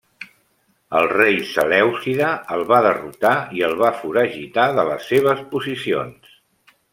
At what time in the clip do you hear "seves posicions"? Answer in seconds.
5.13-6.35